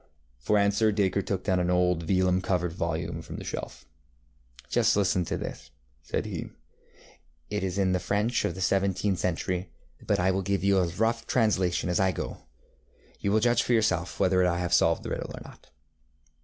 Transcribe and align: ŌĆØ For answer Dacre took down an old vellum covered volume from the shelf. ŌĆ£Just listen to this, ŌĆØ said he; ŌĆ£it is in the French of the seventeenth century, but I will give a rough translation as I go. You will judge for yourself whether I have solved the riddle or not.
ŌĆØ 0.01 0.03
For 0.39 0.57
answer 0.57 0.91
Dacre 0.91 1.21
took 1.21 1.43
down 1.43 1.59
an 1.59 1.69
old 1.69 2.01
vellum 2.01 2.41
covered 2.41 2.71
volume 2.73 3.21
from 3.21 3.35
the 3.35 3.43
shelf. 3.43 3.85
ŌĆ£Just 4.67 4.95
listen 4.95 5.25
to 5.25 5.37
this, 5.37 5.69
ŌĆØ 6.03 6.07
said 6.07 6.25
he; 6.25 6.43
ŌĆ£it 7.51 7.61
is 7.61 7.77
in 7.77 7.91
the 7.91 7.99
French 7.99 8.43
of 8.43 8.55
the 8.55 8.61
seventeenth 8.61 9.19
century, 9.19 9.69
but 10.07 10.19
I 10.19 10.31
will 10.31 10.41
give 10.41 10.63
a 10.63 10.87
rough 10.97 11.27
translation 11.27 11.87
as 11.87 11.99
I 11.99 12.11
go. 12.11 12.37
You 13.19 13.31
will 13.31 13.41
judge 13.41 13.61
for 13.61 13.73
yourself 13.73 14.19
whether 14.19 14.43
I 14.43 14.57
have 14.57 14.73
solved 14.73 15.03
the 15.03 15.11
riddle 15.11 15.29
or 15.35 15.41
not. 15.45 15.69